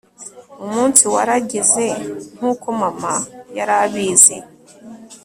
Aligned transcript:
umunsi 0.65 1.03
warageze, 1.13 1.85
nkuko 2.35 2.67
mama 2.81 3.13
yari 3.57 3.73
abizi 3.83 4.37